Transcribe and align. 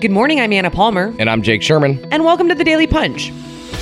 Good 0.00 0.12
morning, 0.12 0.38
I'm 0.38 0.52
Anna 0.52 0.70
Palmer. 0.70 1.12
And 1.18 1.28
I'm 1.28 1.42
Jake 1.42 1.60
Sherman. 1.60 2.06
And 2.12 2.24
welcome 2.24 2.48
to 2.48 2.54
the 2.54 2.62
Daily 2.62 2.86
Punch, 2.86 3.32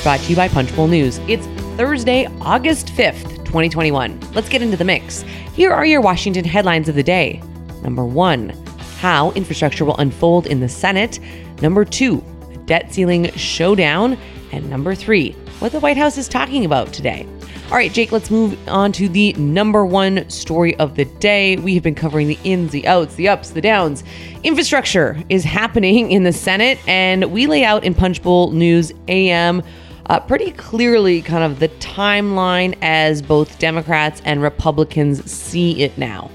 brought 0.03 0.19
to 0.21 0.31
you 0.31 0.35
by 0.35 0.49
Punchbowl 0.49 0.89
News. 0.89 1.19
It's 1.29 1.46
Thursday, 1.77 2.27
August 2.41 2.87
5th, 2.87 3.45
2021. 3.45 4.19
Let's 4.33 4.49
get 4.49 4.63
into 4.63 4.79
the 4.79 4.85
mix. 4.85 5.21
Here 5.53 5.71
are 5.71 5.85
your 5.85 6.01
Washington 6.01 6.47
headlines 6.47 6.89
of 6.89 6.95
the 6.95 7.03
day. 7.03 7.43
Number 7.83 8.03
one, 8.03 8.49
how 8.99 9.33
infrastructure 9.33 9.85
will 9.85 9.99
unfold 9.99 10.47
in 10.47 10.61
the 10.61 10.71
Senate. 10.71 11.21
Number 11.61 11.84
two, 11.84 12.25
debt 12.64 12.95
ceiling 12.95 13.30
showdown. 13.33 14.17
And 14.53 14.71
number 14.71 14.95
three, 14.95 15.33
what 15.59 15.73
the 15.73 15.80
White 15.80 15.98
House 15.98 16.17
is 16.17 16.29
talking 16.29 16.64
about 16.64 16.95
today. 16.95 17.27
All 17.69 17.77
right, 17.77 17.93
Jake, 17.93 18.12
let's 18.12 18.30
move 18.30 18.57
on 18.69 18.93
to 18.93 19.09
the 19.09 19.32
number 19.32 19.85
one 19.85 20.30
story 20.30 20.77
of 20.77 20.95
the 20.95 21.05
day. 21.05 21.57
We 21.57 21.75
have 21.75 21.82
been 21.82 21.96
covering 21.96 22.29
the 22.29 22.39
ins, 22.45 22.71
the 22.71 22.87
outs, 22.87 23.17
the 23.17 23.29
ups, 23.29 23.50
the 23.50 23.61
downs. 23.61 24.05
Infrastructure 24.45 25.21
is 25.29 25.43
happening 25.43 26.13
in 26.13 26.23
the 26.23 26.32
Senate, 26.32 26.79
and 26.87 27.25
we 27.32 27.49
lay 27.49 27.64
out 27.64 27.82
in 27.82 27.93
Punchbowl 27.93 28.53
News 28.53 28.93
AM 29.09 29.64
uh, 30.07 30.21
pretty 30.21 30.53
clearly 30.53 31.21
kind 31.21 31.43
of 31.43 31.59
the 31.59 31.68
timeline 31.81 32.78
as 32.83 33.20
both 33.20 33.59
Democrats 33.59 34.23
and 34.25 34.41
Republicans 34.41 35.28
see 35.28 35.83
it 35.83 35.98
now. 35.98 36.31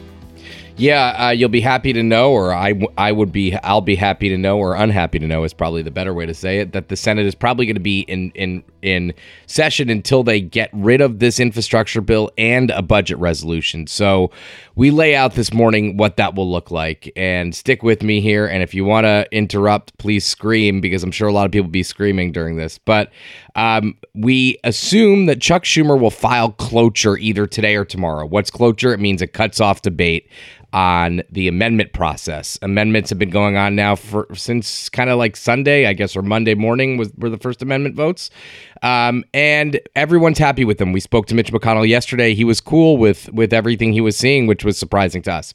Yeah, 0.81 1.27
uh, 1.27 1.29
you'll 1.29 1.49
be 1.49 1.61
happy 1.61 1.93
to 1.93 2.01
know, 2.01 2.31
or 2.31 2.55
I, 2.55 2.73
I 2.97 3.11
would 3.11 3.31
be, 3.31 3.55
I'll 3.57 3.81
be 3.81 3.95
happy 3.95 4.29
to 4.29 4.37
know, 4.37 4.57
or 4.57 4.73
unhappy 4.73 5.19
to 5.19 5.27
know 5.27 5.43
is 5.43 5.53
probably 5.53 5.83
the 5.83 5.91
better 5.91 6.11
way 6.11 6.25
to 6.25 6.33
say 6.33 6.57
it. 6.57 6.71
That 6.71 6.89
the 6.89 6.95
Senate 6.95 7.27
is 7.27 7.35
probably 7.35 7.67
going 7.67 7.75
to 7.75 7.79
be 7.79 7.99
in 7.99 8.31
in 8.31 8.63
in 8.81 9.13
session 9.45 9.91
until 9.91 10.23
they 10.23 10.41
get 10.41 10.71
rid 10.73 10.99
of 10.99 11.19
this 11.19 11.39
infrastructure 11.39 12.01
bill 12.01 12.31
and 12.35 12.71
a 12.71 12.81
budget 12.81 13.19
resolution. 13.19 13.85
So 13.85 14.31
we 14.73 14.89
lay 14.89 15.15
out 15.15 15.35
this 15.35 15.53
morning 15.53 15.97
what 15.97 16.17
that 16.17 16.33
will 16.33 16.49
look 16.51 16.71
like, 16.71 17.13
and 17.15 17.53
stick 17.53 17.83
with 17.83 18.01
me 18.01 18.19
here. 18.19 18.47
And 18.47 18.63
if 18.63 18.73
you 18.73 18.83
want 18.83 19.05
to 19.05 19.27
interrupt, 19.31 19.95
please 19.99 20.25
scream 20.25 20.81
because 20.81 21.03
I'm 21.03 21.11
sure 21.11 21.27
a 21.27 21.31
lot 21.31 21.45
of 21.45 21.51
people 21.51 21.65
will 21.65 21.71
be 21.73 21.83
screaming 21.83 22.31
during 22.31 22.55
this. 22.55 22.79
But 22.79 23.11
um, 23.53 23.99
we 24.15 24.57
assume 24.63 25.27
that 25.27 25.41
Chuck 25.41 25.63
Schumer 25.63 25.99
will 25.99 26.09
file 26.09 26.53
cloture 26.53 27.17
either 27.19 27.45
today 27.45 27.75
or 27.75 27.85
tomorrow. 27.85 28.25
What's 28.25 28.49
cloture? 28.49 28.95
It 28.95 28.99
means 28.99 29.21
it 29.21 29.33
cuts 29.33 29.61
off 29.61 29.83
debate 29.83 30.27
on 30.73 31.21
the 31.29 31.47
amendment 31.47 31.93
process. 31.93 32.57
Amendments 32.61 33.09
have 33.09 33.19
been 33.19 33.29
going 33.29 33.57
on 33.57 33.75
now 33.75 33.95
for 33.95 34.27
since 34.33 34.89
kind 34.89 35.09
of 35.09 35.17
like 35.17 35.35
Sunday, 35.35 35.85
I 35.85 35.93
guess, 35.93 36.15
or 36.15 36.21
Monday 36.21 36.55
morning 36.55 36.97
was 36.97 37.11
were 37.17 37.29
the 37.29 37.37
first 37.37 37.61
amendment 37.61 37.95
votes. 37.95 38.29
Um, 38.81 39.23
and 39.33 39.79
everyone's 39.95 40.39
happy 40.39 40.65
with 40.65 40.77
them. 40.77 40.91
We 40.91 40.99
spoke 40.99 41.27
to 41.27 41.35
Mitch 41.35 41.51
McConnell 41.51 41.87
yesterday. 41.87 42.33
He 42.33 42.43
was 42.43 42.61
cool 42.61 42.97
with 42.97 43.31
with 43.33 43.53
everything 43.53 43.93
he 43.93 44.01
was 44.01 44.17
seeing, 44.17 44.47
which 44.47 44.63
was 44.63 44.77
surprising 44.77 45.21
to 45.23 45.33
us. 45.33 45.53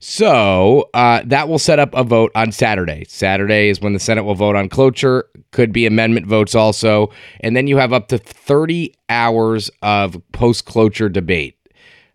So 0.00 0.90
uh, 0.94 1.22
that 1.26 1.48
will 1.48 1.58
set 1.58 1.78
up 1.78 1.94
a 1.94 2.04
vote 2.04 2.32
on 2.34 2.52
Saturday. 2.52 3.04
Saturday 3.08 3.68
is 3.68 3.80
when 3.80 3.92
the 3.92 4.00
Senate 4.00 4.24
will 4.24 4.34
vote 4.34 4.56
on 4.56 4.68
cloture. 4.68 5.28
Could 5.52 5.72
be 5.72 5.86
amendment 5.86 6.26
votes 6.26 6.54
also, 6.54 7.10
and 7.40 7.56
then 7.56 7.66
you 7.66 7.76
have 7.76 7.92
up 7.92 8.08
to 8.08 8.18
thirty 8.18 8.94
hours 9.08 9.70
of 9.82 10.20
post 10.32 10.64
cloture 10.66 11.08
debate. 11.08 11.56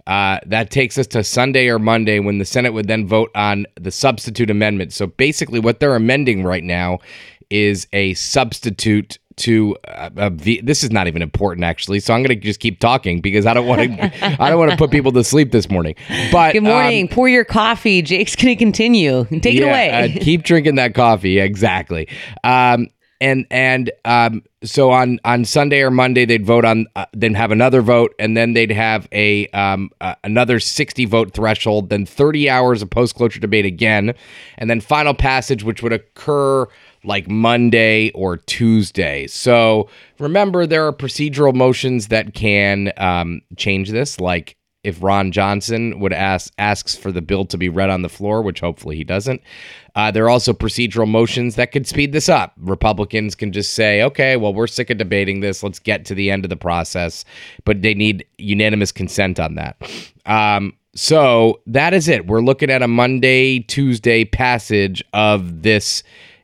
Uh, 0.08 0.40
that 0.46 0.72
takes 0.72 0.98
us 0.98 1.08
to 1.08 1.24
Sunday 1.24 1.68
or 1.70 1.80
Monday 1.80 2.20
when 2.20 2.38
the 2.38 2.46
Senate 2.46 2.74
would 2.74 2.88
then 2.88 3.08
vote 3.08 3.32
on 3.36 3.66
the 3.80 3.92
substitute 3.92 4.50
amendment. 4.50 4.94
So 4.94 5.08
basically, 5.08 5.60
what 5.60 5.80
they're 5.80 5.96
amending 5.96 6.44
right 6.44 6.64
now 6.64 7.00
is 7.50 7.88
a 7.94 8.14
substitute 8.16 9.18
to 9.38 9.78
uh, 9.88 10.30
this 10.34 10.84
is 10.84 10.92
not 10.92 11.08
even 11.08 11.22
important 11.22 11.64
actually 11.64 12.00
so 12.00 12.14
i'm 12.14 12.22
going 12.22 12.38
to 12.38 12.46
just 12.46 12.60
keep 12.60 12.80
talking 12.80 13.22
because 13.22 13.46
i 13.46 13.54
don't 13.54 13.66
want 13.66 13.82
to 13.82 14.44
i 14.44 14.50
don't 14.50 14.60
want 14.60 14.70
to 14.70 14.78
put 14.78 14.92
people 14.92 15.12
to 15.12 15.24
sleep 15.24 15.52
this 15.52 15.70
morning. 15.70 15.96
But 16.32 16.54
good 16.54 16.64
morning. 16.64 17.04
um, 17.04 17.08
pour 17.08 17.30
your 17.30 17.46
coffee. 17.46 18.02
Jake's 18.02 18.36
going 18.36 18.56
to 18.56 18.56
continue. 18.56 19.26
Take 19.26 19.56
yeah, 19.56 19.62
it 19.62 19.64
away. 19.64 20.16
uh, 20.18 20.24
keep 20.24 20.44
drinking 20.44 20.76
that 20.76 20.94
coffee. 20.94 21.40
Exactly. 21.40 22.08
Um, 22.44 22.88
and 23.22 23.46
and 23.52 23.92
um, 24.04 24.44
so 24.64 24.92
on 24.92 25.20
on 25.24 25.46
Sunday 25.46 25.82
or 25.82 25.92
Monday 25.92 26.26
they'd 26.26 26.46
vote 26.46 26.66
on 26.66 26.88
uh, 26.96 27.06
then 27.14 27.36
have 27.36 27.52
another 27.52 27.82
vote 27.82 28.14
and 28.20 28.36
then 28.36 28.54
they'd 28.54 28.72
have 28.72 29.08
a 29.14 29.48
um, 29.50 29.92
uh, 30.02 30.16
another 30.24 30.60
60 30.60 31.06
vote 31.06 31.34
threshold 31.34 31.90
then 31.90 32.06
30 32.06 32.50
hours 32.50 32.82
of 32.82 32.90
post 32.90 33.16
cloture 33.16 33.40
debate 33.40 33.66
again 33.66 34.14
and 34.58 34.70
then 34.70 34.82
final 34.82 35.14
passage 35.14 35.64
which 35.64 35.82
would 35.82 35.94
occur 35.94 36.68
like 37.04 37.28
Monday 37.28 38.12
or 38.12 38.38
Tuesday. 38.38 39.28
So 39.28 39.90
remember 40.20 40.68
there 40.68 40.86
are 40.86 40.94
procedural 40.94 41.54
motions 41.54 42.10
that 42.10 42.34
can 42.34 42.92
um, 42.98 43.42
change 43.58 43.90
this 43.90 44.20
like 44.20 44.56
if 44.84 45.02
Ron 45.02 45.32
Johnson 45.32 46.00
would 46.00 46.14
ask 46.14 46.52
asks 46.58 46.96
for 46.96 47.12
the 47.12 47.22
bill 47.22 47.46
to 47.46 47.58
be 47.58 47.70
read 47.70 47.90
on 47.90 48.02
the 48.02 48.10
floor, 48.10 48.42
which 48.42 48.60
hopefully 48.60 48.96
he 48.96 49.04
doesn't. 49.04 49.42
Uh, 49.96 50.10
there 50.10 50.26
are 50.26 50.30
also 50.30 50.54
procedural 50.54 51.08
motions 51.08 51.56
that 51.56 51.72
could 51.72 51.86
speed 51.86 52.14
this 52.14 52.30
up. 52.30 52.54
Republicans 52.58 53.36
can 53.36 53.52
just 53.52 53.74
say, 53.74 54.02
"Okay, 54.02 54.38
well, 54.38 54.54
we're 54.54 54.68
sick 54.68 54.90
of 54.90 54.98
debating 54.98 55.42
this. 55.42 55.64
Let's 55.64 55.80
get 55.80 56.06
to 56.06 56.16
the 56.16 56.32
end 56.32 56.46
of 56.46 56.50
the 56.50 56.56
process," 56.56 57.26
but 57.64 57.82
they 57.82 57.94
need 57.94 58.26
unanimous 58.38 58.92
consent 58.92 59.40
on 59.40 59.56
that. 59.56 59.78
Um, 60.26 60.74
so 60.96 61.62
that 61.68 61.94
is 61.94 62.08
it. 62.08 62.28
We're 62.28 62.42
looking 62.42 62.70
at 62.70 62.82
a 62.82 62.88
Monday, 62.88 63.60
Tuesday 63.60 64.26
passage 64.26 65.04
of 65.14 65.62
this 65.62 66.04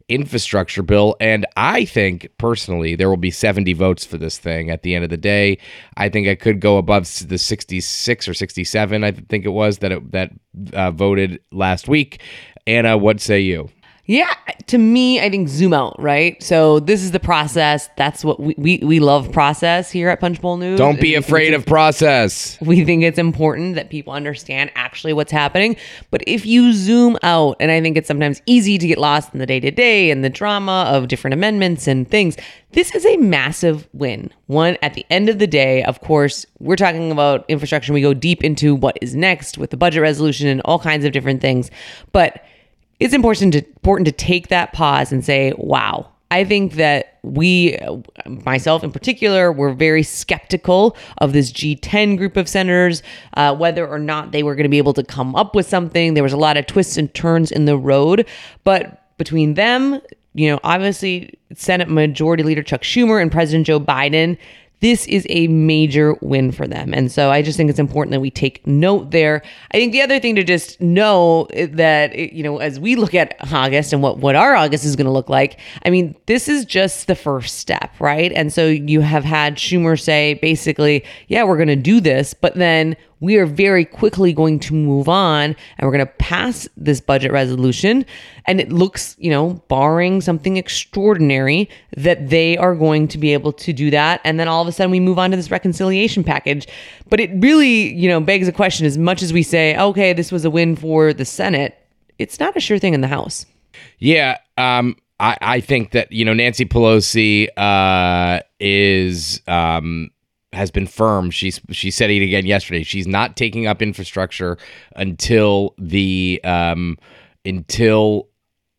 infrastructure 0.09 0.84
bill. 0.84 1.16
And 1.19 1.45
I 1.56 1.85
think 1.85 2.29
personally, 2.38 2.95
there 2.95 3.09
will 3.09 3.18
be 3.18 3.31
70 3.31 3.73
votes 3.73 4.06
for 4.06 4.18
this 4.18 4.38
thing 4.38 4.69
at 4.69 4.84
the 4.84 4.95
end 4.95 5.03
of 5.03 5.09
the 5.09 5.18
day. 5.18 5.57
I 5.97 6.09
think 6.09 6.28
I 6.28 6.35
could 6.35 6.59
go 6.59 6.78
above 6.78 7.07
the 7.28 7.38
66 7.38 8.28
or 8.28 8.34
67, 8.34 9.03
I 9.03 9.12
think 9.12 9.45
it 9.45 9.50
was, 9.50 9.79
that, 9.79 9.91
it, 9.91 10.12
that 10.12 10.31
uh, 10.73 10.91
voted 10.91 11.40
last 11.51 11.88
week. 11.88 12.22
Anna, 12.66 12.97
what 12.97 13.22
say 13.22 13.40
you? 13.40 13.69
Yeah, 14.09 14.34
to 14.68 14.78
me, 14.78 15.19
I 15.19 15.29
think 15.29 15.50
zoom 15.50 15.73
out, 15.73 16.01
right? 16.01 16.41
So 16.41 16.79
this 16.79 17.03
is 17.03 17.12
the 17.12 17.19
process. 17.19 17.90
That's 17.97 18.23
what 18.23 18.40
we, 18.40 18.56
we, 18.57 18.78
we 18.78 19.00
love 19.01 19.34
process 19.34 19.91
here 19.91 20.07
at 20.07 20.22
Punchbowl 20.22 20.56
News. 20.56 20.78
Don't 20.78 21.00
be 21.00 21.16
afraid 21.16 21.53
of 21.53 21.66
process. 21.66 22.57
We 22.62 22.85
think 22.85 23.03
it's 23.03 23.19
important 23.19 23.75
that 23.75 23.90
people 23.90 24.13
understand 24.13 24.72
actually 24.75 25.12
what's 25.12 25.31
happening. 25.31 25.75
But 26.09 26.23
if 26.25 26.45
you 26.45 26.72
zoom 26.72 27.18
out, 27.22 27.57
and 27.59 27.69
I 27.69 27.81
think 27.81 27.97
it's 27.97 28.07
sometimes 28.07 28.41
easy 28.45 28.78
to 28.78 28.88
get 28.88 28.97
lost 28.97 29.34
in 29.34 29.40
the 29.40 29.45
day 29.45 29.59
to 29.59 29.72
day 29.72 30.09
and 30.09 30.24
the 30.24 30.29
drama 30.29 30.85
of 30.88 31.09
different 31.09 31.34
amendments 31.34 31.85
and 31.85 32.09
things, 32.09 32.38
this 32.72 32.95
is 32.95 33.06
a 33.06 33.18
massive 33.18 33.89
win. 33.91 34.31
One, 34.45 34.78
at 34.81 34.94
the 34.94 35.06
end 35.09 35.28
of 35.28 35.39
the 35.39 35.47
day, 35.47 35.84
of 35.84 36.00
course, 36.00 36.45
we're 36.59 36.78
talking 36.78 37.12
about 37.12 37.44
infrastructure. 37.50 37.91
We 37.91 38.01
go 38.01 38.13
deep 38.13 38.41
into 38.41 38.74
what 38.74 38.97
is 39.01 39.16
next 39.16 39.57
with 39.57 39.72
the 39.72 39.78
budget 39.78 40.01
resolution 40.01 40.47
and 40.47 40.62
all 40.63 40.79
kinds 40.79 41.03
of 41.03 41.12
different 41.12 41.41
things. 41.41 41.69
But 42.13 42.41
it's 43.00 43.13
important 43.13 43.53
to 43.53 43.66
important 43.66 44.06
to 44.08 44.12
take 44.12 44.47
that 44.47 44.74
pause 44.74 45.12
and 45.12 45.24
say, 45.24 45.53
"Wow." 45.58 46.08
I 46.30 46.44
think 46.44 46.74
that 46.74 47.19
we, 47.24 47.78
myself 48.25 48.84
in 48.84 48.91
particular, 48.91 49.50
were 49.50 49.72
very 49.72 50.03
skeptical 50.03 50.97
of 51.19 51.31
this 51.31 51.53
G10 51.53 52.18
group 52.18 52.36
of 52.36 52.50
senators, 52.50 53.02
uh, 53.36 53.56
whether 53.56 53.88
or 53.88 53.97
not 53.97 54.34
they 54.34 54.44
were 54.44 54.53
going 54.53 54.66
to 54.66 54.69
be 54.69 54.78
able 54.78 54.94
to 54.94 55.03
come 55.03 55.36
up 55.36 55.56
with 55.56 55.68
something. 55.69 56.16
There 56.16 56.24
was 56.24 56.34
a 56.34 56.38
lot 56.38 56.57
of 56.57 56.68
twists 56.68 56.97
and 56.97 57.13
turns 57.13 57.50
in 57.50 57.63
the 57.63 57.78
road, 57.78 58.28
but 58.66 59.16
between 59.18 59.53
them, 59.53 60.02
you 60.34 60.50
know, 60.52 60.59
obviously 60.63 61.34
Senate 61.56 61.90
Majority 61.90 62.44
Leader 62.44 62.62
Chuck 62.62 62.81
Schumer 62.81 63.22
and 63.22 63.31
President 63.31 63.66
Joe 63.66 63.80
Biden, 63.80 64.38
this 64.80 65.08
is 65.08 65.26
a 65.30 65.48
major 65.48 66.14
win 66.22 66.52
for 66.52 66.68
them. 66.68 66.94
And 66.94 67.12
so 67.12 67.32
I 67.32 67.42
just 67.42 67.58
think 67.58 67.70
it's 67.70 67.80
important 67.80 68.12
that 68.12 68.20
we 68.20 68.30
take 68.30 68.66
note 68.68 69.12
there. 69.12 69.42
I 69.72 69.78
think 69.78 69.92
the 69.92 70.02
other 70.02 70.20
thing 70.20 70.36
to 70.36 70.44
just 70.44 70.80
know 70.80 71.48
that, 71.54 72.16
you 72.16 72.44
know, 72.44 72.58
as 72.58 72.80
we 72.80 72.96
look 72.96 73.16
at 73.16 73.36
August 73.52 73.92
and 73.92 74.04
what, 74.04 74.20
what 74.20 74.36
our 74.36 74.56
August 74.56 74.86
is 74.86 74.96
going 74.96 75.06
to 75.06 75.12
look 75.12 75.30
like, 75.30 75.60
I 75.84 75.90
mean, 75.90 76.16
this 76.28 76.48
is 76.48 76.64
just 76.64 77.08
the 77.08 77.16
first 77.16 77.58
step, 77.58 77.92
right? 78.00 78.32
And 78.32 78.54
so 78.54 78.68
you 78.68 79.02
have 79.02 79.24
had 79.24 79.56
Schumer 79.56 80.00
say 80.00 80.36
basically, 80.36 81.04
yeah, 81.28 81.44
we're 81.44 81.58
going 81.58 81.68
to 81.70 81.76
do 81.76 82.00
this, 82.00 82.34
but 82.34 82.54
then 82.56 82.96
we 83.20 83.38
are 83.38 83.46
very 83.46 83.84
quickly 83.84 84.32
going 84.32 84.60
to 84.60 84.74
move 84.74 85.10
on 85.10 85.56
and 85.78 85.88
we're 85.88 85.92
going 85.92 86.06
to 86.06 86.14
pass 86.14 86.68
this 86.78 87.02
budget 87.02 87.32
resolution. 87.32 88.06
And 88.46 88.62
it 88.62 88.72
looks, 88.72 89.16
you 89.18 89.32
know, 89.32 89.62
barring 89.68 90.22
something 90.22 90.58
extraordinary, 90.58 91.69
that 91.96 92.30
they 92.30 92.58
are 92.58 92.75
going 92.75 93.08
to 93.10 93.18
be 93.18 93.34
able 93.34 93.52
to 93.54 93.74
do 93.74 93.90
that. 93.92 94.22
And 94.24 94.40
then 94.40 94.48
all 94.48 94.62
of 94.62 94.68
a 94.68 94.72
sudden 94.72 94.92
we 94.92 95.00
move 95.00 95.18
on 95.18 95.31
to 95.31 95.38
this 95.38 95.52
reconciliation 95.52 96.24
package. 96.24 96.68
But 97.10 97.19
it 97.19 97.31
really, 97.36 97.94
you 97.94 98.08
know, 98.08 98.19
begs 98.19 98.48
a 98.48 98.52
question 98.52 98.86
as 98.86 98.98
much 98.98 99.24
as 99.24 99.34
we 99.34 99.44
say, 99.44 99.78
okay, 99.78 100.13
this 100.13 100.31
was 100.31 100.46
a 100.46 100.50
win 100.50 100.75
for 100.75 101.13
the 101.13 101.25
Senate, 101.25 101.78
it's 102.20 102.40
not 102.40 102.56
a 102.56 102.60
sure 102.60 102.80
thing 102.80 102.94
in 102.94 103.02
the 103.02 103.08
House. 103.08 103.46
Yeah. 104.00 104.38
Um, 104.58 104.96
I, 105.20 105.38
I 105.42 105.60
think 105.60 105.92
that, 105.92 106.12
you 106.12 106.24
know, 106.24 106.34
Nancy 106.34 106.66
Pelosi 106.66 107.48
uh, 107.58 108.42
is. 108.60 109.42
Um, 109.48 110.12
has 110.54 110.72
been 110.72 110.88
firm. 110.88 111.30
She's 111.32 111.60
she 111.72 111.92
said 111.92 112.10
it 112.10 112.24
again 112.24 112.46
yesterday. 112.46 112.84
She's 112.84 113.08
not 113.08 113.36
taking 113.36 113.68
up 113.68 113.82
infrastructure 113.82 114.58
until 114.96 115.76
the 115.78 116.40
um, 116.44 116.98
until 117.46 118.30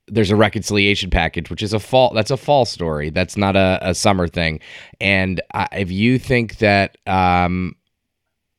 there's 0.06 0.30
a 0.30 0.36
reconciliation 0.36 1.10
package, 1.10 1.50
which 1.50 1.62
is 1.62 1.72
a 1.72 1.78
fall. 1.78 2.12
That's 2.14 2.30
a 2.30 2.36
fall 2.36 2.64
story. 2.64 3.10
That's 3.10 3.36
not 3.36 3.56
a, 3.56 3.78
a 3.82 3.94
summer 3.94 4.26
thing. 4.28 4.60
And 5.00 5.40
if 5.72 5.90
you 5.90 6.18
think 6.18 6.58
that 6.58 6.96
um, 7.06 7.74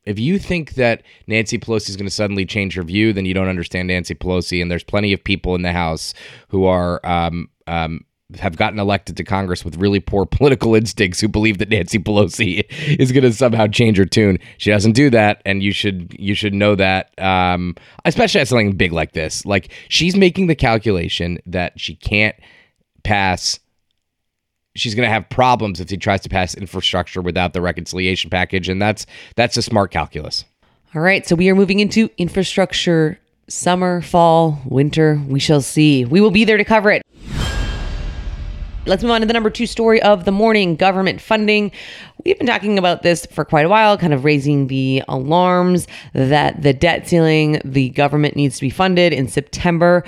if 0.06 0.20
you 0.20 0.40
think 0.40 0.76
that 0.76 1.04
Nancy 1.28 1.58
Pelosi 1.58 1.90
is 1.90 1.96
going 1.96 2.08
to 2.08 2.14
suddenly 2.14 2.46
change 2.46 2.76
her 2.76 2.84
view, 2.84 3.14
then 3.14 3.26
you 3.26 3.34
don't 3.34 3.48
understand 3.48 3.88
Nancy 3.88 4.16
Pelosi. 4.16 4.62
And 4.62 4.72
there's 4.72 4.84
plenty 4.84 5.14
of 5.14 5.24
people 5.24 5.56
in 5.56 5.62
the 5.62 5.72
House 5.72 6.14
who 6.50 6.66
are 6.66 7.00
um, 7.06 7.50
um, 7.68 8.06
have 8.38 8.56
gotten 8.58 8.80
elected 8.80 9.18
to 9.18 9.24
Congress 9.24 9.66
with 9.66 9.78
really 9.78 10.00
poor 10.00 10.26
political 10.32 10.76
instincts 10.76 11.20
who 11.20 11.28
believe 11.28 11.58
that 11.58 11.70
Nancy 11.70 12.00
Pelosi 12.00 12.66
is 13.00 13.12
going 13.12 13.24
to 13.24 13.34
somehow 13.34 13.68
change 13.68 13.98
her 13.98 14.06
tune. 14.06 14.38
She 14.58 14.70
doesn't 14.72 14.94
do 14.94 15.10
that, 15.10 15.42
and 15.46 15.64
you 15.64 15.72
should 15.72 16.16
you 16.18 16.36
should 16.36 16.54
know 16.54 16.76
that. 16.76 17.18
Um, 17.20 17.76
especially 18.06 18.42
at 18.42 18.48
something 18.48 18.74
big 18.74 18.92
like 18.92 19.14
this, 19.14 19.46
like 19.46 19.72
she's 19.90 20.16
making 20.16 20.48
the 20.48 20.56
calculation 20.56 21.40
that 21.46 21.80
she 21.80 21.96
can't 21.96 22.36
pass. 23.04 23.60
She's 24.76 24.96
going 24.96 25.08
to 25.08 25.12
have 25.12 25.28
problems 25.30 25.80
if 25.80 25.90
she 25.90 25.98
tries 25.98 26.22
to 26.22 26.30
pass 26.30 26.54
infrastructure 26.54 27.22
without 27.22 27.54
the 27.54 27.62
reconciliation 27.62 28.30
package, 28.30 28.70
and 28.70 28.82
that's 28.82 29.06
that's 29.36 29.58
a 29.58 29.62
smart 29.62 29.92
calculus. 29.92 30.46
All 30.96 31.02
right, 31.02 31.28
so 31.28 31.36
we 31.36 31.50
are 31.50 31.56
moving 31.56 31.80
into 31.80 32.10
infrastructure 32.18 33.20
summer, 33.48 34.02
fall, 34.02 34.62
winter. 34.66 35.22
We 35.28 35.40
shall 35.40 35.62
see. 35.62 36.06
We 36.06 36.22
will 36.22 36.32
be 36.32 36.46
there 36.46 36.58
to 36.58 36.64
cover 36.64 36.92
it. 36.92 37.04
Let's 38.86 39.04
move 39.04 39.12
on 39.12 39.22
to 39.22 39.28
the 39.28 39.34
number 39.34 39.50
two 39.50 39.68
story 39.68 40.02
of 40.02 40.26
the 40.26 40.32
morning 40.32 40.76
government 40.76 41.20
funding. 41.20 41.72
We've 42.24 42.38
been 42.38 42.48
talking 42.48 42.80
about 42.80 43.04
this 43.04 43.26
for 43.26 43.44
quite 43.44 43.66
a 43.66 43.70
while, 43.70 43.98
kind 43.98 44.14
of 44.14 44.24
raising 44.24 44.68
the 44.68 45.04
alarms 45.08 45.86
that 46.14 46.62
the 46.62 46.74
debt 46.74 47.08
ceiling, 47.08 47.62
the 47.66 47.90
government 47.90 48.36
needs 48.36 48.56
to 48.56 48.62
be 48.62 48.70
funded 48.70 49.12
in 49.12 49.28
September. 49.28 50.04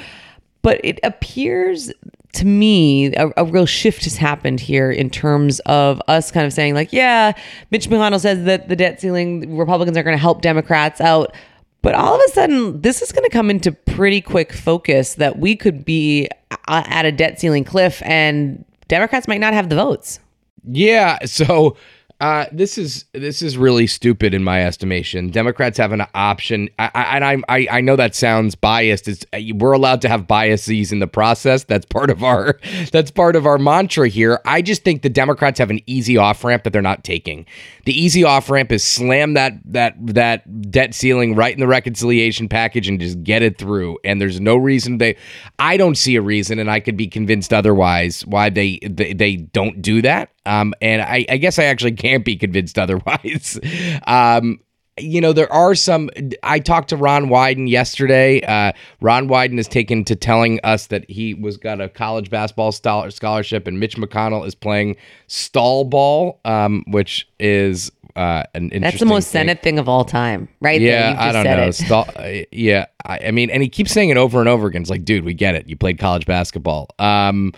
But 0.61 0.79
it 0.83 0.99
appears 1.03 1.91
to 2.33 2.45
me 2.45 3.13
a, 3.15 3.29
a, 3.35 3.43
real 3.43 3.65
shift 3.65 4.05
has 4.05 4.15
happened 4.15 4.61
here 4.61 4.89
in 4.89 5.09
terms 5.09 5.59
of 5.61 6.01
us 6.07 6.31
kind 6.31 6.45
of 6.45 6.53
saying, 6.53 6.73
like, 6.73 6.93
yeah, 6.93 7.33
Mitch 7.71 7.89
McConnell 7.89 8.21
says 8.21 8.45
that 8.45 8.69
the 8.69 8.75
debt 8.75 9.01
ceiling, 9.01 9.57
Republicans 9.57 9.97
are 9.97 10.03
going 10.03 10.15
to 10.15 10.21
help 10.21 10.41
Democrats 10.41 11.01
out. 11.01 11.35
But 11.81 11.95
all 11.95 12.15
of 12.15 12.21
a 12.27 12.29
sudden, 12.29 12.81
this 12.81 13.01
is 13.01 13.11
going 13.11 13.23
to 13.23 13.29
come 13.29 13.49
into 13.49 13.71
pretty 13.71 14.21
quick 14.21 14.53
focus 14.53 15.15
that 15.15 15.39
we 15.39 15.55
could 15.55 15.83
be 15.83 16.29
uh, 16.67 16.83
at 16.85 17.05
a 17.05 17.11
debt 17.11 17.39
ceiling 17.39 17.63
cliff 17.63 18.01
and 18.03 18.63
Democrats 18.87 19.27
might 19.27 19.39
not 19.39 19.53
have 19.53 19.69
the 19.69 19.75
votes. 19.75 20.19
Yeah. 20.65 21.17
So 21.25 21.75
uh, 22.21 22.45
this 22.51 22.77
is 22.77 23.05
this 23.13 23.41
is 23.41 23.57
really 23.57 23.87
stupid 23.87 24.35
in 24.35 24.43
my 24.43 24.63
estimation. 24.63 25.31
Democrats 25.31 25.79
have 25.79 25.91
an 25.91 26.03
option, 26.13 26.69
I, 26.77 26.91
I, 26.93 27.15
and 27.15 27.43
I, 27.49 27.67
I 27.71 27.81
know 27.81 27.95
that 27.95 28.13
sounds 28.13 28.53
biased. 28.53 29.07
It's, 29.07 29.25
we're 29.55 29.71
allowed 29.71 30.03
to 30.03 30.07
have 30.07 30.27
biases 30.27 30.91
in 30.91 30.99
the 30.99 31.07
process. 31.07 31.63
That's 31.63 31.83
part 31.87 32.11
of 32.11 32.23
our 32.23 32.59
that's 32.91 33.09
part 33.09 33.35
of 33.35 33.47
our 33.47 33.57
mantra 33.57 34.07
here. 34.07 34.39
I 34.45 34.61
just 34.61 34.83
think 34.83 35.01
the 35.01 35.09
Democrats 35.09 35.57
have 35.57 35.71
an 35.71 35.79
easy 35.87 36.15
off 36.15 36.43
ramp 36.43 36.63
that 36.65 36.73
they're 36.73 36.81
not 36.83 37.03
taking. 37.03 37.47
The 37.85 37.99
easy 37.99 38.23
off 38.23 38.51
ramp 38.51 38.71
is 38.71 38.83
slam 38.83 39.33
that 39.33 39.53
that 39.65 39.95
that 40.05 40.69
debt 40.69 40.93
ceiling 40.93 41.35
right 41.35 41.55
in 41.55 41.59
the 41.59 41.67
reconciliation 41.67 42.47
package 42.47 42.87
and 42.87 42.99
just 42.99 43.23
get 43.23 43.41
it 43.41 43.57
through. 43.57 43.97
And 44.03 44.21
there's 44.21 44.39
no 44.39 44.57
reason 44.57 44.99
they. 44.99 45.17
I 45.57 45.75
don't 45.75 45.95
see 45.95 46.17
a 46.17 46.21
reason, 46.21 46.59
and 46.59 46.69
I 46.69 46.81
could 46.81 46.97
be 46.97 47.07
convinced 47.07 47.51
otherwise 47.51 48.23
why 48.27 48.51
they 48.51 48.77
they, 48.83 49.13
they 49.13 49.37
don't 49.37 49.81
do 49.81 50.03
that. 50.03 50.29
Um, 50.45 50.73
and 50.81 51.01
I, 51.01 51.25
I 51.29 51.37
guess 51.37 51.59
I 51.59 51.65
actually 51.65 51.93
can't 51.93 52.25
be 52.25 52.35
convinced 52.35 52.77
otherwise. 52.79 53.59
um, 54.07 54.59
you 54.99 55.21
know, 55.21 55.33
there 55.33 55.51
are 55.51 55.73
some. 55.73 56.09
I 56.43 56.59
talked 56.59 56.89
to 56.89 56.97
Ron 56.97 57.27
Wyden 57.27 57.69
yesterday. 57.69 58.41
Uh, 58.41 58.73
Ron 58.99 59.27
Wyden 59.27 59.57
has 59.57 59.67
taken 59.67 60.03
to 60.05 60.15
telling 60.15 60.59
us 60.63 60.87
that 60.87 61.09
he 61.09 61.33
was 61.33 61.57
got 61.57 61.79
a 61.79 61.87
college 61.87 62.29
basketball 62.29 62.71
scholarship, 62.71 63.67
and 63.67 63.79
Mitch 63.79 63.95
McConnell 63.95 64.45
is 64.45 64.53
playing 64.53 64.97
stall 65.27 65.85
ball, 65.85 66.39
um, 66.45 66.83
which 66.87 67.27
is 67.39 67.91
uh, 68.15 68.43
an 68.53 68.69
That's 68.69 68.99
the 68.99 69.05
most 69.05 69.31
thing. 69.31 69.41
Senate 69.41 69.63
thing 69.63 69.79
of 69.79 69.87
all 69.87 70.05
time, 70.05 70.49
right? 70.59 70.81
Yeah, 70.81 71.15
I 71.17 71.31
don't 71.31 71.45
know. 71.45 71.71
Stall, 71.71 72.09
uh, 72.15 72.43
yeah, 72.51 72.85
I, 73.05 73.19
I, 73.27 73.31
mean, 73.31 73.49
and 73.49 73.63
he 73.63 73.69
keeps 73.69 73.91
saying 73.91 74.09
it 74.09 74.17
over 74.17 74.39
and 74.39 74.49
over 74.49 74.67
again. 74.67 74.81
It's 74.81 74.91
like, 74.91 75.05
dude, 75.05 75.23
we 75.23 75.33
get 75.33 75.55
it. 75.55 75.67
You 75.67 75.77
played 75.77 75.99
college 75.99 76.25
basketball. 76.25 76.89
Um, 76.99 77.53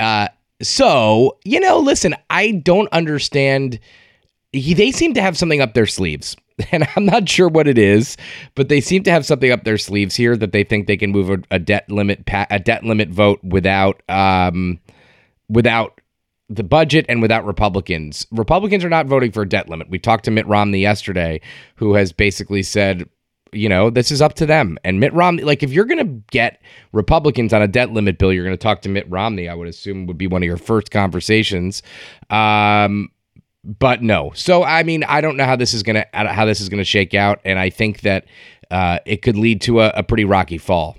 uh, 0.00 0.28
so, 0.62 1.38
you 1.44 1.60
know, 1.60 1.78
listen, 1.78 2.14
I 2.30 2.52
don't 2.52 2.88
understand. 2.92 3.78
He, 4.52 4.74
they 4.74 4.90
seem 4.92 5.14
to 5.14 5.22
have 5.22 5.36
something 5.36 5.60
up 5.60 5.74
their 5.74 5.86
sleeves. 5.86 6.36
And 6.72 6.88
I'm 6.96 7.04
not 7.04 7.28
sure 7.28 7.48
what 7.48 7.68
it 7.68 7.78
is, 7.78 8.16
but 8.56 8.68
they 8.68 8.80
seem 8.80 9.04
to 9.04 9.12
have 9.12 9.24
something 9.24 9.52
up 9.52 9.62
their 9.62 9.78
sleeves 9.78 10.16
here 10.16 10.36
that 10.36 10.50
they 10.50 10.64
think 10.64 10.88
they 10.88 10.96
can 10.96 11.12
move 11.12 11.30
a, 11.30 11.38
a 11.52 11.60
debt 11.60 11.88
limit 11.88 12.24
a 12.50 12.58
debt 12.58 12.82
limit 12.82 13.10
vote 13.10 13.38
without 13.44 14.02
um, 14.08 14.80
without 15.48 16.00
the 16.48 16.64
budget 16.64 17.06
and 17.08 17.22
without 17.22 17.44
Republicans. 17.44 18.26
Republicans 18.32 18.84
are 18.84 18.88
not 18.88 19.06
voting 19.06 19.30
for 19.30 19.42
a 19.42 19.48
debt 19.48 19.68
limit. 19.68 19.88
We 19.88 20.00
talked 20.00 20.24
to 20.24 20.32
Mitt 20.32 20.48
Romney 20.48 20.80
yesterday, 20.80 21.40
who 21.76 21.94
has 21.94 22.12
basically 22.12 22.64
said 22.64 23.08
you 23.52 23.68
know, 23.68 23.90
this 23.90 24.10
is 24.10 24.22
up 24.22 24.34
to 24.34 24.46
them. 24.46 24.78
And 24.84 25.00
Mitt 25.00 25.12
Romney, 25.12 25.42
like, 25.42 25.62
if 25.62 25.72
you're 25.72 25.84
going 25.84 25.98
to 25.98 26.22
get 26.30 26.62
Republicans 26.92 27.52
on 27.52 27.62
a 27.62 27.68
debt 27.68 27.92
limit 27.92 28.18
bill, 28.18 28.32
you're 28.32 28.44
going 28.44 28.56
to 28.56 28.62
talk 28.62 28.82
to 28.82 28.88
Mitt 28.88 29.08
Romney, 29.10 29.48
I 29.48 29.54
would 29.54 29.68
assume 29.68 30.06
would 30.06 30.18
be 30.18 30.26
one 30.26 30.42
of 30.42 30.46
your 30.46 30.56
first 30.56 30.90
conversations. 30.90 31.82
Um, 32.30 33.10
but 33.64 34.02
no. 34.02 34.32
So, 34.34 34.64
I 34.64 34.82
mean, 34.82 35.04
I 35.04 35.20
don't 35.20 35.36
know 35.36 35.44
how 35.44 35.56
this 35.56 35.74
is 35.74 35.82
going 35.82 35.96
to, 35.96 36.06
how 36.12 36.44
this 36.44 36.60
is 36.60 36.68
going 36.68 36.78
to 36.78 36.84
shake 36.84 37.14
out. 37.14 37.40
And 37.44 37.58
I 37.58 37.70
think 37.70 38.00
that 38.02 38.26
uh, 38.70 38.98
it 39.04 39.22
could 39.22 39.36
lead 39.36 39.60
to 39.62 39.80
a, 39.80 39.90
a 39.90 40.02
pretty 40.02 40.24
rocky 40.24 40.58
fall. 40.58 40.96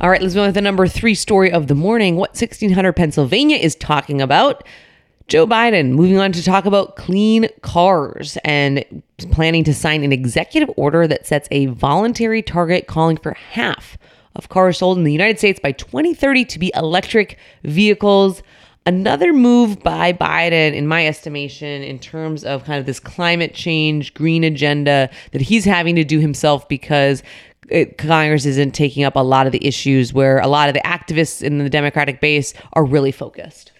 All 0.00 0.08
right, 0.08 0.22
let's 0.22 0.34
go 0.34 0.46
with 0.46 0.54
the 0.54 0.60
number 0.60 0.86
three 0.86 1.14
story 1.14 1.50
of 1.50 1.66
the 1.66 1.74
morning. 1.74 2.14
What 2.14 2.30
1600 2.30 2.92
Pennsylvania 2.92 3.56
is 3.56 3.74
talking 3.74 4.22
about. 4.22 4.62
Joe 5.28 5.46
Biden 5.46 5.90
moving 5.90 6.18
on 6.18 6.32
to 6.32 6.42
talk 6.42 6.64
about 6.64 6.96
clean 6.96 7.50
cars 7.60 8.38
and 8.44 8.82
planning 9.30 9.62
to 9.64 9.74
sign 9.74 10.02
an 10.02 10.10
executive 10.10 10.70
order 10.78 11.06
that 11.06 11.26
sets 11.26 11.48
a 11.50 11.66
voluntary 11.66 12.40
target 12.40 12.86
calling 12.86 13.18
for 13.18 13.34
half 13.34 13.98
of 14.36 14.48
cars 14.48 14.78
sold 14.78 14.96
in 14.96 15.04
the 15.04 15.12
United 15.12 15.38
States 15.38 15.60
by 15.60 15.72
2030 15.72 16.46
to 16.46 16.58
be 16.58 16.72
electric 16.74 17.36
vehicles. 17.62 18.42
Another 18.86 19.34
move 19.34 19.82
by 19.82 20.14
Biden, 20.14 20.72
in 20.72 20.86
my 20.86 21.06
estimation, 21.06 21.82
in 21.82 21.98
terms 21.98 22.42
of 22.42 22.64
kind 22.64 22.80
of 22.80 22.86
this 22.86 22.98
climate 22.98 23.52
change, 23.52 24.14
green 24.14 24.44
agenda 24.44 25.10
that 25.32 25.42
he's 25.42 25.66
having 25.66 25.94
to 25.96 26.04
do 26.04 26.20
himself 26.20 26.66
because 26.68 27.22
Congress 27.98 28.46
isn't 28.46 28.70
taking 28.70 29.04
up 29.04 29.14
a 29.14 29.20
lot 29.20 29.44
of 29.44 29.52
the 29.52 29.66
issues 29.66 30.14
where 30.14 30.38
a 30.38 30.46
lot 30.46 30.70
of 30.70 30.74
the 30.74 30.80
activists 30.86 31.42
in 31.42 31.58
the 31.58 31.68
Democratic 31.68 32.18
base 32.22 32.54
are 32.72 32.84
really 32.86 33.12
focused. 33.12 33.72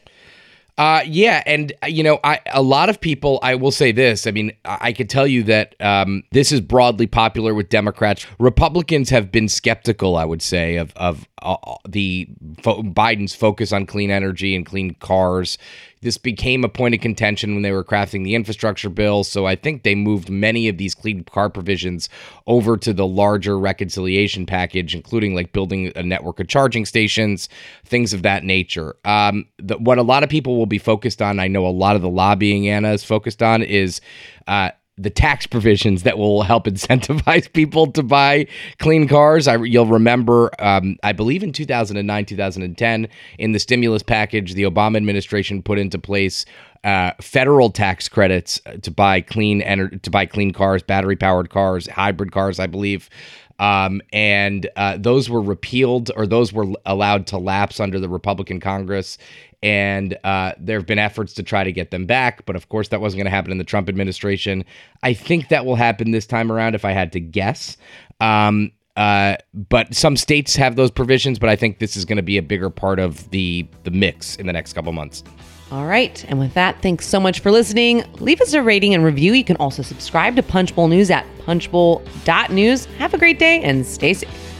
Uh, 0.78 1.02
yeah, 1.06 1.42
and 1.44 1.72
uh, 1.82 1.88
you 1.88 2.04
know, 2.04 2.20
I 2.22 2.40
a 2.52 2.62
lot 2.62 2.88
of 2.88 3.00
people. 3.00 3.40
I 3.42 3.56
will 3.56 3.72
say 3.72 3.90
this. 3.90 4.28
I 4.28 4.30
mean, 4.30 4.52
I, 4.64 4.78
I 4.80 4.92
could 4.92 5.10
tell 5.10 5.26
you 5.26 5.42
that 5.42 5.74
um, 5.80 6.22
this 6.30 6.52
is 6.52 6.60
broadly 6.60 7.08
popular 7.08 7.52
with 7.52 7.68
Democrats. 7.68 8.24
Republicans 8.38 9.10
have 9.10 9.32
been 9.32 9.48
skeptical. 9.48 10.16
I 10.16 10.24
would 10.24 10.40
say 10.40 10.76
of 10.76 10.92
of 10.94 11.26
uh, 11.42 11.56
the 11.88 12.28
fo- 12.62 12.82
Biden's 12.82 13.34
focus 13.34 13.72
on 13.72 13.86
clean 13.86 14.12
energy 14.12 14.54
and 14.54 14.64
clean 14.64 14.94
cars. 15.00 15.58
This 16.00 16.18
became 16.18 16.64
a 16.64 16.68
point 16.68 16.94
of 16.94 17.00
contention 17.00 17.54
when 17.54 17.62
they 17.62 17.72
were 17.72 17.84
crafting 17.84 18.24
the 18.24 18.34
infrastructure 18.34 18.88
bill. 18.88 19.24
So 19.24 19.46
I 19.46 19.56
think 19.56 19.82
they 19.82 19.94
moved 19.94 20.30
many 20.30 20.68
of 20.68 20.78
these 20.78 20.94
clean 20.94 21.24
car 21.24 21.50
provisions 21.50 22.08
over 22.46 22.76
to 22.76 22.92
the 22.92 23.06
larger 23.06 23.58
reconciliation 23.58 24.46
package, 24.46 24.94
including 24.94 25.34
like 25.34 25.52
building 25.52 25.92
a 25.96 26.02
network 26.02 26.40
of 26.40 26.48
charging 26.48 26.86
stations, 26.86 27.48
things 27.84 28.12
of 28.12 28.22
that 28.22 28.44
nature. 28.44 28.96
Um, 29.04 29.46
the, 29.58 29.78
what 29.78 29.98
a 29.98 30.02
lot 30.02 30.22
of 30.22 30.28
people 30.28 30.56
will 30.56 30.66
be 30.66 30.78
focused 30.78 31.22
on, 31.22 31.38
I 31.38 31.48
know 31.48 31.66
a 31.66 31.68
lot 31.68 31.96
of 31.96 32.02
the 32.02 32.08
lobbying 32.08 32.68
Anna 32.68 32.92
is 32.92 33.04
focused 33.04 33.42
on, 33.42 33.62
is 33.62 34.00
uh, 34.46 34.70
the 34.98 35.10
tax 35.10 35.46
provisions 35.46 36.02
that 36.02 36.18
will 36.18 36.42
help 36.42 36.64
incentivize 36.66 37.50
people 37.52 37.90
to 37.92 38.02
buy 38.02 38.46
clean 38.78 39.08
cars. 39.08 39.48
I, 39.48 39.56
you'll 39.56 39.86
remember, 39.86 40.50
um, 40.58 40.96
I 41.02 41.12
believe 41.12 41.42
in 41.42 41.52
2009, 41.52 42.24
2010, 42.26 43.08
in 43.38 43.52
the 43.52 43.58
stimulus 43.58 44.02
package, 44.02 44.54
the 44.54 44.64
Obama 44.64 44.96
administration 44.96 45.62
put 45.62 45.78
into 45.78 45.98
place 45.98 46.44
uh, 46.84 47.12
federal 47.20 47.70
tax 47.70 48.08
credits 48.08 48.60
to 48.82 48.90
buy 48.90 49.20
clean 49.20 49.60
ener- 49.62 50.00
to 50.00 50.10
buy 50.10 50.26
clean 50.26 50.52
cars, 50.52 50.82
battery 50.82 51.16
powered 51.16 51.50
cars, 51.50 51.88
hybrid 51.88 52.32
cars, 52.32 52.60
I 52.60 52.66
believe. 52.66 53.10
Um, 53.58 54.00
and 54.12 54.68
uh, 54.76 54.98
those 54.98 55.28
were 55.28 55.42
repealed 55.42 56.10
or 56.16 56.26
those 56.26 56.52
were 56.52 56.66
allowed 56.86 57.26
to 57.28 57.38
lapse 57.38 57.80
under 57.80 57.98
the 57.98 58.08
Republican 58.08 58.60
Congress 58.60 59.18
and 59.62 60.16
uh, 60.22 60.52
there 60.58 60.78
have 60.78 60.86
been 60.86 60.98
efforts 60.98 61.34
to 61.34 61.42
try 61.42 61.64
to 61.64 61.72
get 61.72 61.90
them 61.90 62.06
back, 62.06 62.46
but 62.46 62.54
of 62.54 62.68
course 62.68 62.88
that 62.88 63.00
wasn't 63.00 63.18
going 63.18 63.24
to 63.24 63.30
happen 63.30 63.50
in 63.50 63.58
the 63.58 63.64
Trump 63.64 63.88
administration. 63.88 64.64
I 65.02 65.14
think 65.14 65.48
that 65.48 65.66
will 65.66 65.76
happen 65.76 66.12
this 66.12 66.26
time 66.26 66.52
around, 66.52 66.74
if 66.74 66.84
I 66.84 66.92
had 66.92 67.12
to 67.12 67.20
guess. 67.20 67.76
Um, 68.20 68.72
uh, 68.96 69.36
but 69.54 69.94
some 69.94 70.16
states 70.16 70.56
have 70.56 70.76
those 70.76 70.90
provisions, 70.90 71.38
but 71.38 71.48
I 71.48 71.56
think 71.56 71.78
this 71.78 71.96
is 71.96 72.04
going 72.04 72.16
to 72.16 72.22
be 72.22 72.36
a 72.36 72.42
bigger 72.42 72.70
part 72.70 72.98
of 72.98 73.30
the 73.30 73.66
the 73.84 73.92
mix 73.92 74.36
in 74.36 74.46
the 74.46 74.52
next 74.52 74.72
couple 74.72 74.92
months. 74.92 75.22
All 75.70 75.84
right, 75.84 76.24
and 76.28 76.38
with 76.38 76.54
that, 76.54 76.80
thanks 76.80 77.06
so 77.06 77.20
much 77.20 77.40
for 77.40 77.50
listening. 77.50 78.02
Leave 78.20 78.40
us 78.40 78.54
a 78.54 78.62
rating 78.62 78.94
and 78.94 79.04
review. 79.04 79.34
You 79.34 79.44
can 79.44 79.56
also 79.56 79.82
subscribe 79.82 80.34
to 80.36 80.42
Punchbowl 80.42 80.88
News 80.88 81.10
at 81.10 81.26
punchbowl.news. 81.40 82.86
Have 82.86 83.12
a 83.12 83.18
great 83.18 83.38
day 83.38 83.60
and 83.62 83.84
stay 83.84 84.14
safe. 84.14 84.57